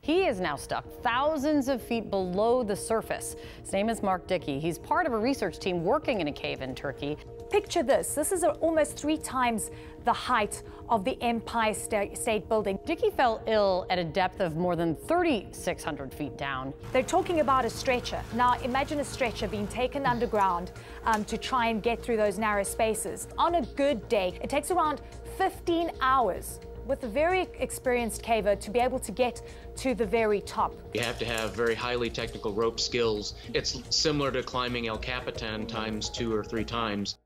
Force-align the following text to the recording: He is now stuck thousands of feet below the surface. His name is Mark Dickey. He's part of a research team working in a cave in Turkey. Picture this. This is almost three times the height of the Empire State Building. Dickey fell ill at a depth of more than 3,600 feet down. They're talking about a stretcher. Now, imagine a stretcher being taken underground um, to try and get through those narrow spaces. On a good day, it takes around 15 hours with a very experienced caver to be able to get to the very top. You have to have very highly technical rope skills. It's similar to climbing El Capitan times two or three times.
He 0.00 0.26
is 0.26 0.40
now 0.40 0.56
stuck 0.56 0.84
thousands 1.02 1.68
of 1.68 1.82
feet 1.82 2.10
below 2.10 2.62
the 2.62 2.76
surface. 2.76 3.36
His 3.62 3.72
name 3.72 3.88
is 3.88 4.02
Mark 4.02 4.26
Dickey. 4.26 4.58
He's 4.60 4.78
part 4.78 5.06
of 5.06 5.12
a 5.12 5.18
research 5.18 5.58
team 5.58 5.84
working 5.84 6.20
in 6.20 6.28
a 6.28 6.32
cave 6.32 6.62
in 6.62 6.74
Turkey. 6.74 7.16
Picture 7.50 7.82
this. 7.82 8.14
This 8.14 8.30
is 8.30 8.44
almost 8.44 8.96
three 8.96 9.16
times 9.18 9.70
the 10.04 10.12
height 10.12 10.62
of 10.88 11.04
the 11.04 11.20
Empire 11.22 11.74
State 11.74 12.48
Building. 12.48 12.78
Dickey 12.86 13.10
fell 13.10 13.42
ill 13.46 13.86
at 13.90 13.98
a 13.98 14.04
depth 14.04 14.40
of 14.40 14.56
more 14.56 14.76
than 14.76 14.94
3,600 14.94 16.14
feet 16.14 16.36
down. 16.38 16.72
They're 16.92 17.02
talking 17.02 17.40
about 17.40 17.64
a 17.64 17.70
stretcher. 17.70 18.22
Now, 18.34 18.58
imagine 18.62 19.00
a 19.00 19.04
stretcher 19.04 19.48
being 19.48 19.66
taken 19.66 20.06
underground 20.06 20.72
um, 21.04 21.24
to 21.24 21.36
try 21.36 21.66
and 21.66 21.82
get 21.82 22.02
through 22.02 22.16
those 22.16 22.38
narrow 22.38 22.62
spaces. 22.62 23.28
On 23.36 23.56
a 23.56 23.62
good 23.62 24.08
day, 24.08 24.38
it 24.42 24.48
takes 24.48 24.70
around 24.70 25.02
15 25.36 25.90
hours 26.00 26.60
with 26.88 27.04
a 27.04 27.08
very 27.08 27.46
experienced 27.60 28.22
caver 28.22 28.58
to 28.58 28.70
be 28.70 28.80
able 28.80 28.98
to 28.98 29.12
get 29.12 29.42
to 29.76 29.94
the 29.94 30.06
very 30.06 30.40
top. 30.40 30.74
You 30.94 31.02
have 31.02 31.18
to 31.18 31.26
have 31.26 31.54
very 31.54 31.74
highly 31.74 32.10
technical 32.10 32.52
rope 32.52 32.80
skills. 32.80 33.34
It's 33.52 33.80
similar 33.90 34.32
to 34.32 34.42
climbing 34.42 34.88
El 34.88 34.98
Capitan 34.98 35.66
times 35.66 36.08
two 36.08 36.34
or 36.34 36.42
three 36.42 36.64
times. 36.64 37.18